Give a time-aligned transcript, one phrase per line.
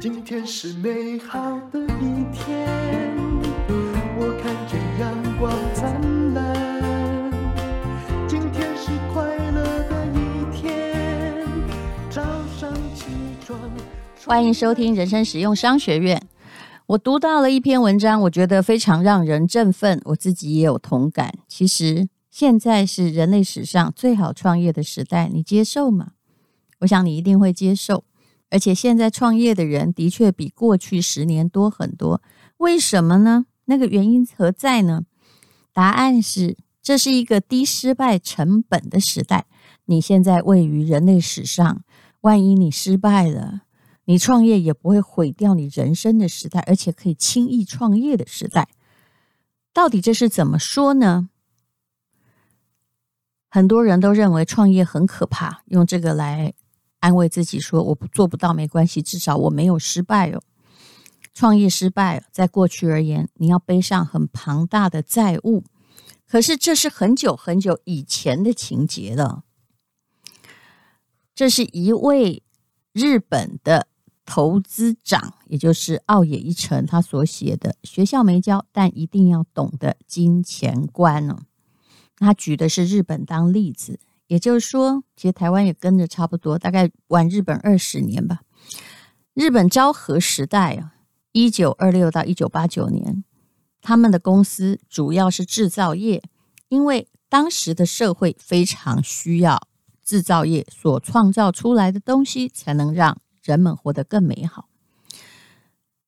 [0.00, 2.68] 今天是美好的一天，
[4.16, 7.32] 我看见阳光灿烂。
[8.28, 11.44] 今天是快乐的一天，
[12.08, 12.22] 早
[12.56, 13.06] 上起
[13.44, 13.58] 床。
[14.24, 16.22] 欢迎收听人生实用商学院。
[16.86, 21.34] 我读到了一篇文章，我觉得非常让人振奋，我自己也有同感。
[21.48, 26.12] 其实现在是人类史上最好创业的时代，你接受吗？
[26.82, 28.04] 我想你一定会接受。
[28.50, 32.22] 而且现在创业的人的确比过去十年多很多，
[32.56, 33.46] 为什么呢？
[33.66, 35.02] 那个原因何在呢？
[35.72, 39.46] 答案是，这是一个低失败成本的时代。
[39.84, 41.84] 你现在位于人类史上，
[42.22, 43.62] 万一你失败了，
[44.06, 48.68] 你创业也不会毁掉你人生的时代，而且可以轻易创业的时代，
[49.72, 51.28] 到底这是怎么说呢？
[53.50, 56.54] 很多人都认为创业很可怕，用这个来
[57.00, 60.42] 安慰自己说：“我不做不到没关系，至少我没有失败哦。”
[61.34, 65.64] 创业失败，在过去而言，你要背上很庞大的债务。
[66.26, 69.44] 可是这是很久很久以前的情节了。
[71.34, 72.42] 这是一位
[72.92, 73.88] 日本的。
[74.30, 81.38] 投资长，也就是奥野一成，他所写的学校没教，但一定要懂的金钱观哦。
[82.14, 83.98] 他举的是日本当例子，
[84.28, 88.42] 也就是说，其实台湾也跟着差不多，大概晚日本二十年吧。
[89.34, 90.94] 日本昭和时代啊，
[91.32, 93.24] 一九二六到一九八九年，
[93.82, 96.22] 他们的公司主要是制造业，
[96.68, 99.66] 因为当时的社会非常需要
[100.04, 103.20] 制造业所创造出来的东西，才能让。
[103.40, 104.68] 人们活得更美好。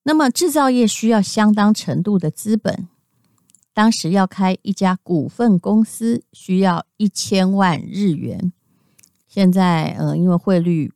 [0.03, 2.87] 那么，制造业需要相当程度的资本。
[3.73, 8.53] 当时要开一家股份公司，需要一千万日元。
[9.27, 10.93] 现在，呃，因为汇率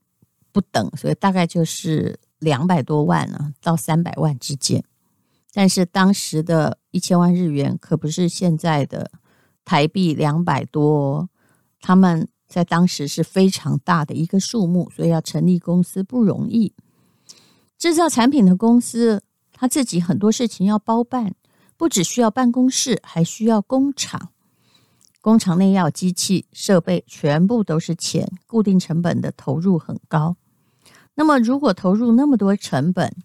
[0.52, 4.84] 不等，所以大概就是两百多万呢，到三百万之间。
[5.52, 9.10] 但是，当时的一千万日元可不是现在的
[9.64, 11.28] 台币两百多，
[11.80, 12.28] 他们。
[12.46, 16.72] 在当时是非常大的一个数目，所以要成立公司不容易。
[17.76, 21.34] 制造产品的公司，他自己很多事情要包办，
[21.76, 24.30] 不只需要办公室，还需要工厂。
[25.20, 30.36] 工厂内要机器设备，全部都是钱，固定成本的投入很高。
[31.14, 33.16] 那么，如果投入那么多成本，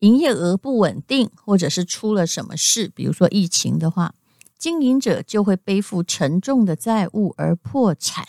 [0.00, 4.14] 营业额不稳定，或者是出了什么事，比如说疫情的话，
[4.58, 8.26] 经营者就会背负沉重的债务而破产。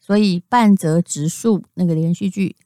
[0.00, 2.56] 所以半泽直树那个连续剧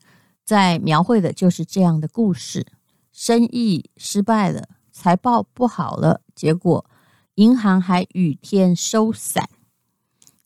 [0.45, 2.67] 在描绘的就是这样的故事：
[3.13, 6.87] 生意失败了，财报不好了，结果
[7.34, 9.50] 银行还雨天收伞。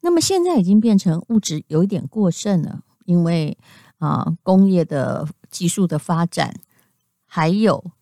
[0.00, 3.58] 那么现在已经变成物质有一点过剩了，因为
[3.98, 6.60] 啊工业的技术的发展，
[7.26, 7.92] 还有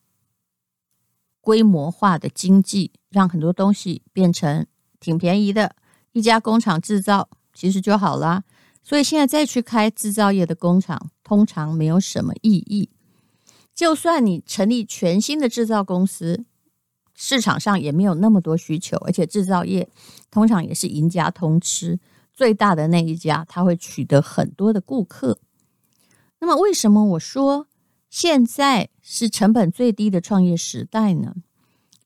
[1.40, 4.66] 规模化的经济，让很多东西变成
[5.00, 5.74] 挺便宜的，
[6.12, 8.44] 一家工厂制造其实就好了。
[8.84, 12.88] 所以现在再去开制造业的工厂，通常没有什么意义。
[13.76, 16.47] 就算你成立全新的制造公司，
[17.14, 19.87] 市场上也没有那么多需求，而且制造业
[20.31, 22.00] 通常也是赢家通吃，
[22.32, 25.38] 最大的那一家他会取得很多的顾客。
[26.41, 27.69] 那么为什么我说
[28.09, 31.34] 现在是成本最低的创业时代呢？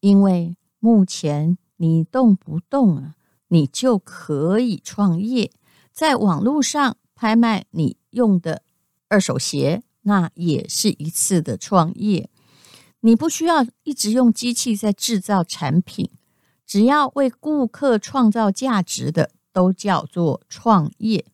[0.01, 3.15] 因为目前你动不动啊，
[3.47, 5.53] 你就可以创业。
[5.93, 8.63] 在网络上拍卖你用的
[9.09, 12.31] 二手鞋，那也是一次的创业。
[13.01, 16.11] 你不需要一直用机器在制造产品，
[16.67, 21.25] 只要为顾客创造价值的，都叫做创业。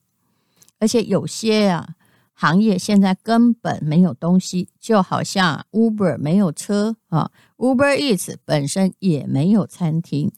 [0.78, 1.94] 而且有些啊
[2.34, 10.30] 行业现在根本没有东西，就好像 Uber 没有车啊，Uber Eats 本身也没有餐厅，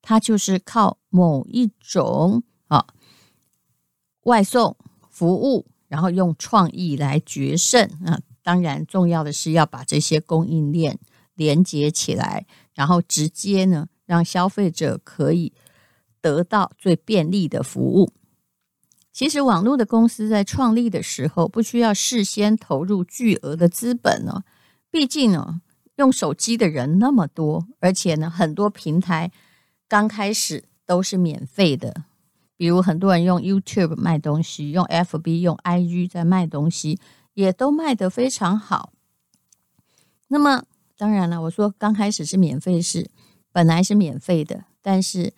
[0.00, 2.86] 它就是靠某一种啊。
[4.22, 4.76] 外送
[5.10, 8.20] 服务，然后用创意来决胜啊！
[8.42, 10.98] 当然，重要的是要把这些供应链
[11.34, 15.52] 连接起来，然后直接呢，让消费者可以
[16.20, 18.12] 得到最便利的服务。
[19.12, 24.42] 其实，网络的公司在创立的时候，不需要事先投入巨额的资本呢。
[24.90, 25.60] 毕竟呢，
[25.96, 29.30] 用手机的人那么多，而且呢，很多平台
[29.88, 32.04] 刚开始都是免费的。
[32.56, 36.98] 比如很多人用 YouTube 卖东西，用 FB、用 IG 在卖东西，
[37.34, 38.92] 也都卖得非常好。
[40.28, 40.64] 那么
[40.96, 43.10] 当然了，我说刚开始是免费试
[43.52, 45.32] 本来是免费的，但是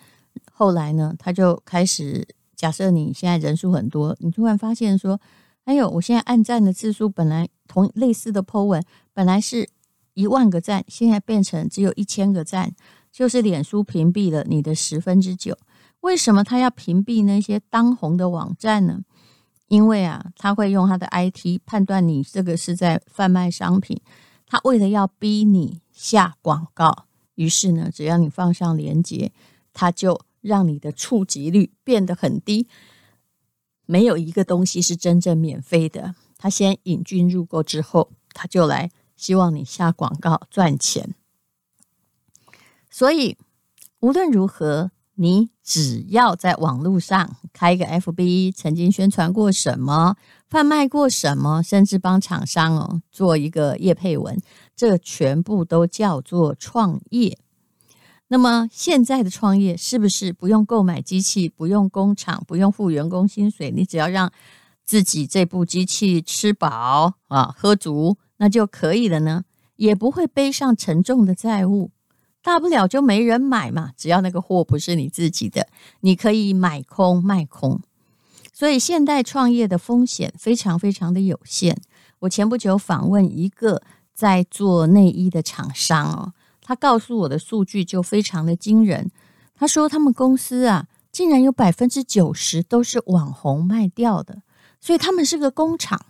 [0.52, 5.20] 后来呢，他就开始假设你现在人数很多，你突然发现说，
[5.64, 8.82] 哎呦，我现在按赞的次数本来同类似的 po 文，
[9.12, 9.68] 本来是
[10.14, 12.74] 一万个赞，现在变成只有一千个赞，
[13.10, 15.56] 就是脸书屏蔽了你的十分之九。
[16.06, 19.00] 为什么他要屏蔽那些当红的网站呢？
[19.66, 24.00] 因为啊，他会用他的 IT 判断你这个是在贩卖商品，
[24.46, 29.32] 他为了要逼你下广告，于是呢，只要你放上链接，
[29.72, 32.68] 他就让你的触及率变得很低。
[33.84, 36.14] 没有一个东西是真正免费的。
[36.38, 41.16] 他先引进入购之后，他就来希望你下广告赚钱。
[42.88, 43.36] 所以
[43.98, 50.16] 无论如何，你只要在网络上开一个 FB，曾经宣传过什么、
[50.48, 54.38] 贩卖过什么，甚至帮厂商哦做一个业配文，
[54.76, 57.38] 这全部都叫做创业。
[58.28, 63.70] 那么现在的创业是不是不用购买机器，不用工厂，不用付员工薪水？
[63.70, 64.30] 你只要让
[64.84, 69.44] 自己这部机器吃饱啊，喝足，那就可以了呢？
[69.76, 71.90] 也不会背上沉重的债务，
[72.46, 73.90] 大不了就没人买嘛。
[73.96, 75.66] 只要那个货不是你自己的，
[76.02, 77.80] 你可以买空卖空。
[78.52, 81.76] 所以现代创业的风险非常非常的有限。
[82.20, 83.82] 我前不久访问一个
[84.14, 86.32] 在做内衣的厂商哦。
[86.62, 89.10] 他告诉我的数据就非常的惊人。
[89.56, 94.42] 他说他们公司啊，竟然有百分之九十都是网红卖掉的，
[94.80, 96.06] 所以他们是个工厂。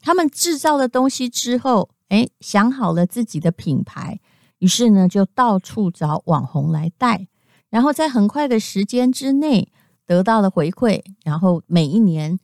[0.00, 4.18] 他们制造了东西之后，哎，想好了自己的品牌，
[4.58, 7.28] 于是呢就到处找网红来带，
[7.70, 9.70] 然后在很快的时间之内
[10.06, 12.38] 得到了回馈，然后每一年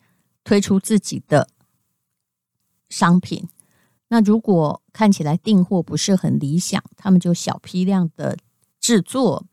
[0.45, 1.49] 推出自己的
[2.89, 3.49] 商品。
[4.09, 8.37] 那如果看起来订货不是很理想，他们就小批量的
[8.79, 9.47] 制作，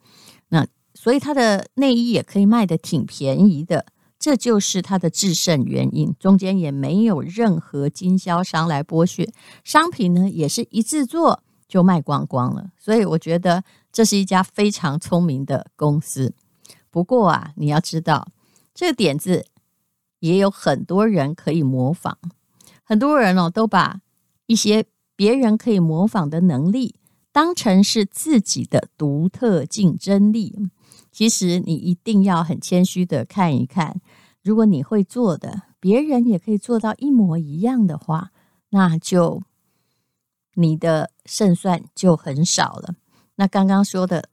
[0.49, 3.85] 那所以他的内衣也可以卖的挺便宜的，
[4.19, 6.13] 这就是他的制胜原因。
[6.19, 9.31] 中间也没有任何经销商来剥削，
[9.63, 12.71] 商品呢也是一制作就卖光光了。
[12.77, 13.63] 所以我觉得
[13.93, 16.33] 这是一家非常聪明的公司。
[16.89, 18.27] 不过啊，你要知道
[18.73, 19.45] 这个点子
[20.19, 22.17] 也有很多人可以模仿，
[22.83, 24.01] 很多人哦都把。
[24.47, 24.83] 一些
[25.15, 26.95] 别人可以模仿的能力，
[27.31, 30.67] 当成是自己的独特竞争力。
[31.09, 34.01] 其实你一定要很谦虚的看一看，
[34.43, 38.31] 如果你会做的，别人也可以做到一模一样的话，
[38.71, 39.41] 那就
[40.55, 42.95] 你的胜算就很少了。
[43.35, 44.29] 那刚刚说的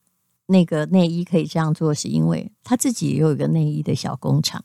[0.46, 4.64] 那个内衣可以这样做，是因为他自己也有一个内衣的小工厂。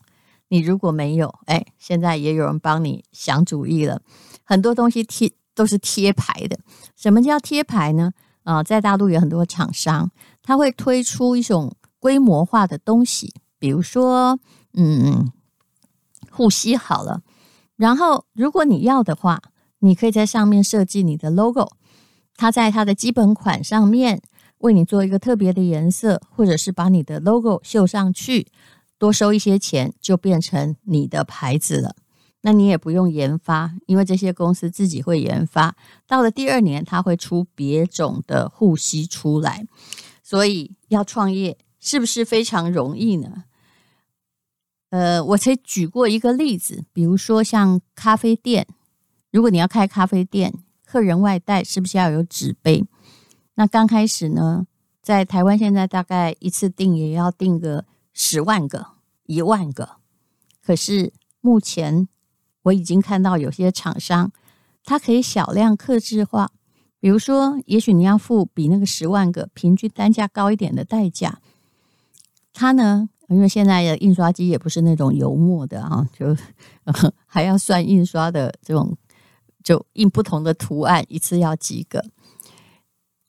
[0.49, 4.01] 你如果没有，哎，现在也有人帮你想主意了，
[4.43, 5.31] 很多东西贴。
[5.55, 6.57] 都是贴牌的。
[6.95, 8.11] 什么叫贴牌呢？
[8.41, 10.09] 啊、在大陆有很多厂商，
[10.41, 14.39] 他会推出一种规模化的东西，比如说，
[14.73, 15.31] 嗯，
[16.31, 17.21] 护膝好了。
[17.75, 19.43] 然后，如果你要的话，
[19.83, 21.73] 你可以在上面设计你的 logo，
[22.37, 24.21] 它在它的基本款上面
[24.59, 28.47] 为你做一个特别的颜色，或者是把你的 logo 绣上去，
[28.97, 31.95] 多收一些钱，就变成你的牌子了。
[32.45, 35.75] 那你也不用研发，因为这些公司自己会研发。
[36.07, 39.65] 到了第二年，它会出别种的护膝出来。
[40.21, 43.43] 所以要创业是不是非常容易呢？
[44.89, 48.67] 呃，我才举过一个例子，比如说像咖啡店，
[49.33, 50.53] 如果你要开咖啡店，
[50.85, 52.85] 客人外带是不是要有纸杯？
[53.55, 54.65] 那刚开始呢，
[55.01, 58.85] 在台湾现在大概一次订也要订个十万个、
[59.25, 59.97] 一万个，
[60.63, 62.07] 可是目前。
[62.65, 64.31] 我已经看到有些厂商，
[64.85, 66.49] 它可以小量客制化，
[66.97, 71.39] 比如说，也许你要付比那个十万个平均单价高一点的代价。
[72.53, 76.33] 它呢，因为现在的印刷机也不是那种油墨的啊，就
[77.27, 78.95] 还要算印刷的这种，
[79.63, 82.05] 就印不同的图案，一次要几个。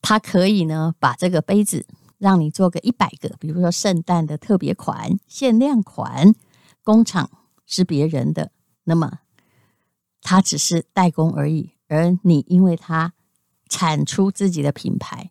[0.03, 1.87] 它可以呢，把这个杯子
[2.19, 6.35] 让你做个一百个，比如说圣诞的特别款、限量款，
[6.83, 7.31] 工厂
[7.64, 8.50] 是别人的，
[8.85, 9.21] 那么。
[10.26, 13.12] 他只是代工而已，而你因为他
[13.69, 15.31] 产出自己的品牌，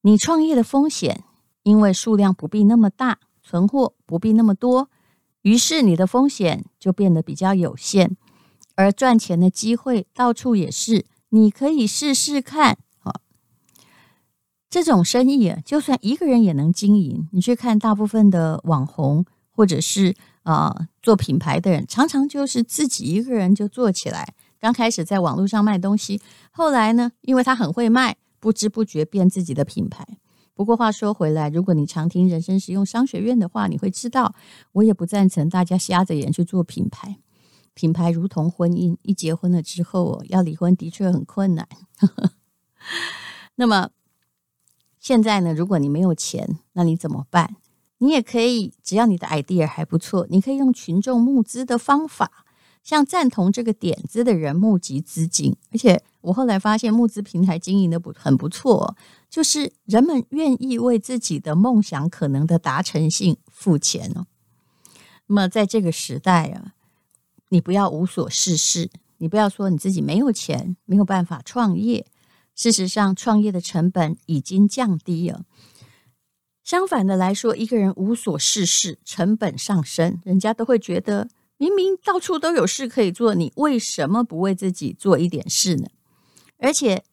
[0.00, 1.24] 你创业的风险
[1.64, 4.88] 因为数量不必那么大，存货不必那么多，
[5.42, 8.16] 于是你的风险就变得比较有限，
[8.80, 13.20] 而赚钱的机会到处也是，你可以试试看啊。
[14.68, 17.28] 这种生意啊，就算一个人也能经营。
[17.32, 20.16] 你去看大部分的网红或者是。
[20.42, 24.34] 啊、做品牌的人常常就是自己一个人就做起来。
[24.58, 26.20] 刚开始在网络上卖东西，
[26.50, 30.04] 后来呢，因为他很会卖，不知不觉变自己的品牌。
[30.54, 34.34] 不过话说回来，如果你常听人生实用商学院的话，你会知道，
[34.72, 37.18] 我也不赞成大家瞎着眼去做品牌。
[37.80, 41.66] 品牌如同婚姻，一结婚了之后要离婚的确很困难。
[43.56, 43.88] 那么
[44.98, 45.54] 现在呢？
[45.54, 47.56] 如果你没有钱，那你怎么办？
[47.96, 52.44] 你也可以，只要你的 idea 还不错，你可以用群众募资的方法，
[52.82, 55.56] 向赞同这个点子的人募集资金。
[55.72, 58.94] 而且我后来发现，募资平台经营的不很不错，
[59.30, 64.26] 就是人们愿意为自己的梦想可能的达成性付钱哦。
[65.28, 66.74] 那么在这个时代啊，
[67.50, 72.06] 你不要无所事事，你不要说你自己没有钱，没有办法创业。
[72.56, 75.44] 事实上，创业的成本已经降低了。
[76.62, 85.88] 相反的来说，一个人无所事事，成本上升，人家都会觉得明明到处都有事可以做，你为什么不为自己做一点事呢？
[86.58, 87.04] 而且，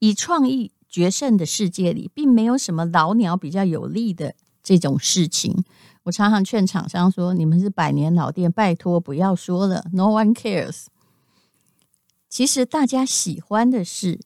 [0.00, 4.34] 以创意决胜的世界里，并没有什么老鸟比较有利的
[4.68, 5.64] 这种事情。
[6.02, 10.88] 我常常劝厂商说：“你们是百年老店，拜托不要说了，No one cares。”
[12.28, 14.20] 其实大家喜欢的是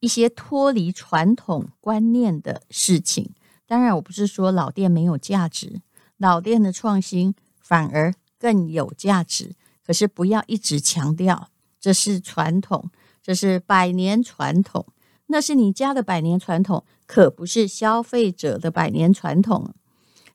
[0.00, 3.34] 一些脱离传统观念的事情。
[3.66, 5.82] 当然，我不是说老店没有价值，
[6.16, 9.54] 老店的创新反而更有价值。
[9.84, 12.90] 可是不要一直强调这是传统，
[13.22, 14.86] 这是百年传统，
[15.28, 19.74] 那是你家的百年传统，可不是消费者的百年传统。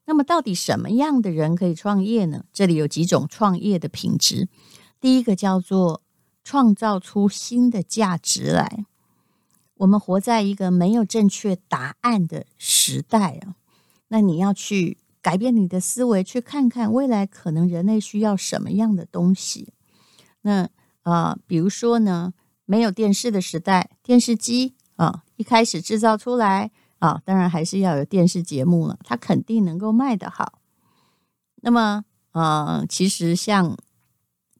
[0.05, 2.45] 那么，到底什么样的人可以创业呢？
[2.51, 4.49] 这里有几种创业的品质。
[4.99, 6.01] 第一个叫做
[6.43, 8.85] 创造出新的价值来。
[9.75, 13.55] 我们活在一个没有正确答案的时代啊，
[14.09, 19.73] 那你要去改变你的思维，去看看未来可能人类需要什么样的东西。
[20.41, 20.69] 那、
[21.03, 22.33] 呃，比如说呢，
[22.65, 30.59] 没有电视的时代，电视机啊，一开始制造出来啊，当然还是要有电视节目了，它肯定能够卖得好。
[31.61, 33.77] 那么、呃，其实像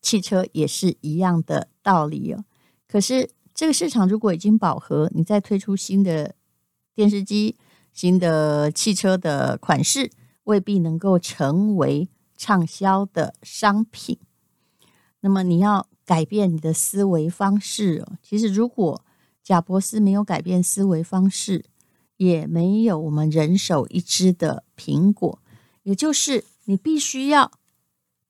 [0.02, 2.44] 汽车也是一样的道理哦。
[2.88, 3.32] 可是。
[3.56, 6.34] 这个市场如果已经饱和，你再推出新的
[6.96, 7.56] 电视机、
[7.94, 10.10] 新的汽车的款式，
[10.46, 14.18] 未必能够成为畅销的商品。
[15.20, 18.18] 那么你要改变你的思维方式哦。
[18.24, 19.06] 其实，如果
[19.44, 21.66] 贾伯斯没有改变思维方式，
[22.18, 25.40] 也没有我们人手一支的苹果。
[25.84, 27.52] 也就是你必须要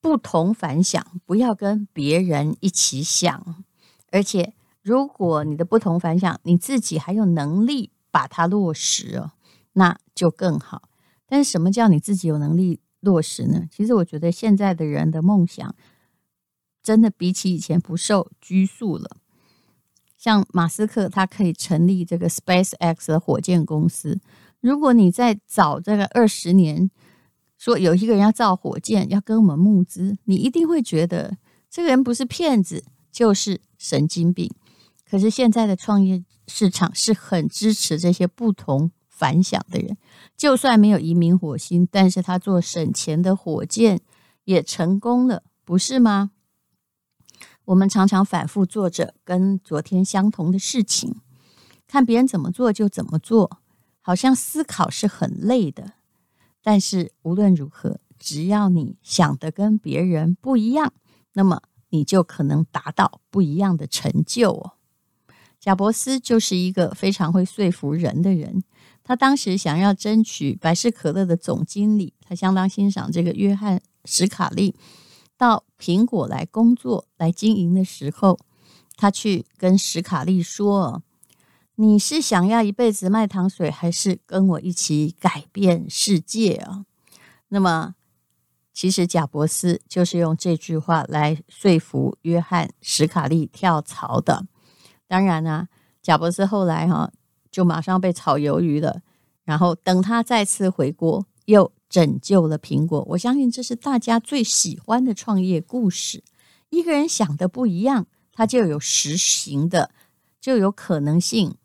[0.02, 3.64] 不同凡响，不要跟别人一起想，
[4.12, 4.54] 而且。
[4.86, 9.32] 如果你的不同凡响，你自己还有能力把它落实哦，
[9.72, 10.90] 那就更好。
[11.26, 13.66] 但是什么叫你自己有能力落实呢？
[13.72, 15.74] 其实我觉得现在的人的梦想
[16.82, 19.16] 真的比起以前不受拘束了。
[20.24, 24.22] 像马斯克，他可以成立这个 SpaceX 的火箭公司。
[24.62, 26.90] 如果你在早这个二十年
[27.58, 31.36] 说有一个人要造火箭，要跟我们募资，你一定会觉得
[31.70, 34.50] 这个人不是骗子，就是神经病。
[35.04, 39.98] 可是现在的创业市场是很支持这些不同凡响的人，
[40.38, 44.00] 就算没有移民火星，但是他做省钱的火箭
[44.46, 46.32] 也成功了，不是吗？
[47.66, 51.16] 我们常常反复做着跟昨天相同的事情，
[51.88, 53.60] 看别人怎么做就怎么做，
[54.02, 55.94] 好像思考是很累的。
[56.62, 60.94] 但是无论如何，只要你想的跟别人不一样，
[61.34, 64.74] 那么你就可能达到不一样的成就哦。
[65.60, 68.64] 贾伯斯就是一个非常会说服人的人。
[69.06, 74.76] 他当时想要争取百事可乐的总经理，他相当欣赏这个约翰·史卡利，
[75.38, 78.40] 到苹果来工作、来经营的时候，
[78.96, 81.04] 他去跟史卡利说
[81.76, 86.86] ：“你是想要一辈子卖糖水，还是跟我一起改变世界啊？”
[87.50, 87.96] 那么，
[88.74, 94.46] 其实贾伯斯就是用这句话来说服约翰·史卡利跳槽的。
[95.08, 95.68] 当然啊，
[96.02, 97.12] 贾伯斯后来哈
[97.52, 99.02] 就马上被炒鱿鱼了。
[99.46, 103.06] 然后等他再次回国，又拯救了苹果。
[103.10, 106.24] 我相信这是大家最喜欢的创业故事。
[106.72, 109.92] 一个人想的不一样，他就有实行的，
[110.42, 111.56] 就有可能性。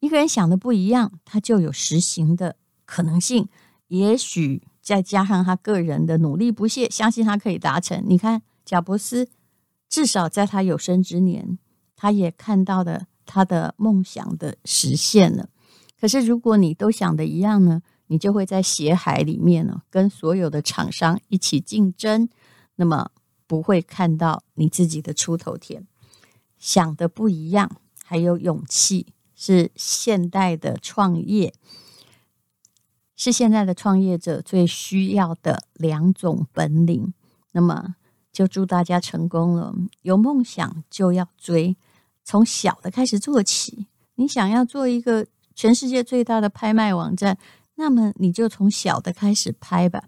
[0.00, 3.48] 一个人想的不一样，他就有实行的可能性。
[3.88, 8.04] 也许再加上他个人的努力不懈，相信他可以达成。
[8.06, 9.30] 你看，贾伯斯
[9.88, 11.58] 至少在他有生之年。
[11.96, 15.48] 他也看到了他的梦想的实现了。
[15.98, 17.80] 可是，如果你都想的一样呢，
[18.12, 22.28] 你就会在血海里面呢，跟所有的厂商一起竞争，
[22.76, 23.10] 那么
[23.46, 25.86] 不会看到你自己的出头天。
[26.58, 31.54] 想的不一样，还有勇气，是现代的创业，
[33.16, 37.14] 是现在的创业者最需要的两种本领。
[37.52, 37.94] 那么，
[38.30, 39.74] 就祝大家成功了。
[40.02, 41.78] 有梦想就要追，
[42.22, 43.86] 从小的开始做起。
[44.16, 47.38] 你想要做一个全世界最大的拍卖网站，
[47.82, 50.04] 那么你就从小的开始拍吧。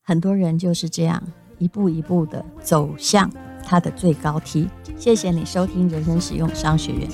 [0.00, 1.22] 很多人就是这样
[1.58, 3.30] 一步一步的走向
[3.62, 4.66] 他的最高梯。
[4.96, 7.06] 谢谢你收听人生使用商学院。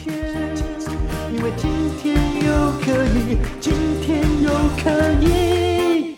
[1.32, 1.68] 因为今
[1.98, 6.14] 天又可以，今天又可以。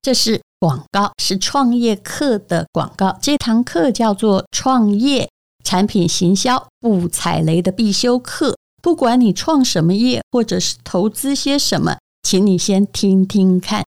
[0.00, 3.18] 这是广告，是创业课的广告。
[3.20, 5.28] 这堂课叫做创业
[5.62, 8.56] 产品行销不踩雷的必修课。
[8.82, 13.84] 不管你创什么业，或者是投资些什么，请你先听听看，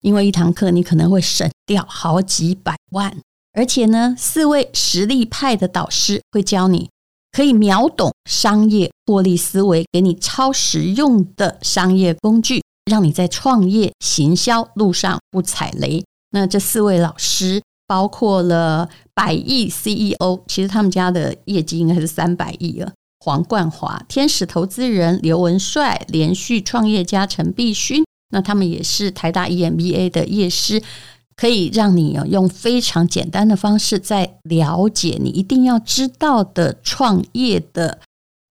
[0.00, 3.16] 因为一堂课你可能会省掉好几百万。
[3.52, 6.88] 而且呢，四位实力派的导师会教你，
[7.32, 16.04] 可以秒懂商业获利思维，给你超实用的商业工具，让你在创业行销路上不踩雷。
[16.30, 22.92] 那这四位老师包括了百亿 CEO，其实他们家的业绩应该是三百亿了。
[23.18, 30.80] 黄冠华、天使投资人刘文帅、连续创业家陈必勋，那他们也是台大 EMBA 的业师，
[31.34, 37.98] 可以让你用非常简单的方式，在了解你一定要知道的创业的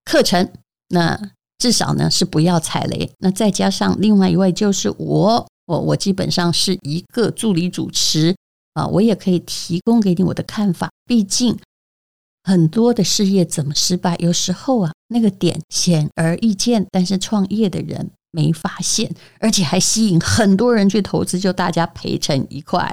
[0.03, 0.49] 课程。
[0.89, 3.09] 那至少呢是不要踩雷。
[3.19, 8.35] 那再加上另外一位就是我，我我基本上是一个助理主持
[8.77, 11.57] 啊，我也可以提供给你我的看法，毕竟。
[12.43, 14.15] 很多的事业怎么失败？
[14.19, 22.89] 有时候啊，那个点显而易见，但是创业的人没发现，而且还吸引很多人去投资，就大家赔成一块。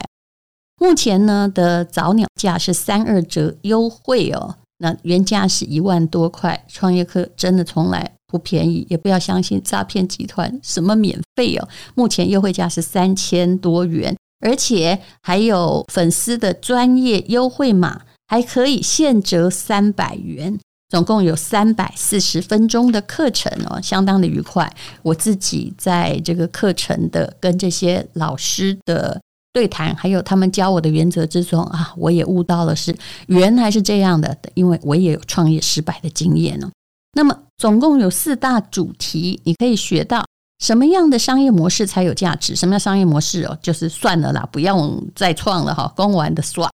[0.81, 6.65] 目前呢的早鸟价是三二折优惠哦，那原价是一万多块。
[6.67, 11.69] 创业课真的从来不便宜，也不要相信诈骗集团什么免费哦。
[11.95, 18.03] 目前优惠价是三千多元，而且还有粉丝的专业优惠码。
[18.27, 24.75] 还可以现折三百元，总共有三百四十分钟的课程哦，相当的愉快。
[25.03, 29.21] 我自己在这个课程的跟这些老师的
[29.53, 36.71] 对谈，还有他们教我的原则之中啊，我也悟到了是原来是这样的，因为我也有创业失败的经验呢。
[37.13, 40.25] 那么总共有四大主题，你可以学到
[40.59, 42.55] 什么样的商业模式才有价值？
[42.57, 43.59] 什么样商业模式哦？
[43.63, 46.71] 就是算了啦，不用再创了哈，公完的算。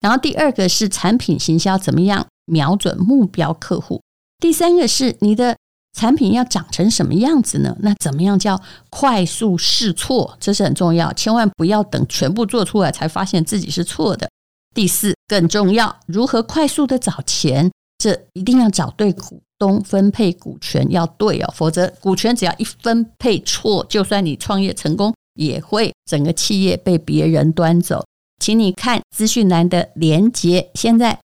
[0.00, 4.00] 然后第二个是产品行销，怎么样瞄准目标客户？
[4.38, 5.56] 第三个是你的
[5.96, 7.76] 产品要长成什么样子呢？
[7.80, 10.36] 那怎么样叫快速试错？
[10.40, 14.28] 这是很重要，千万不要等全部做出来才发现自己是错的。
[14.74, 17.70] 第四更重要，如何快速的找钱？
[17.98, 28.04] 这一定要找对股中，分配股权要对哦，否则股权只要一分配错，就算你创业成功，也会整个企业被别人端走。
[28.40, 31.20] 请你看资讯栏的连接，现在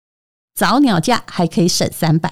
[0.53, 2.31] 早鸟价还可以省三百，